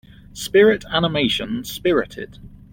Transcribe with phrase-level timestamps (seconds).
[0.33, 2.39] Spirit animation Spirited.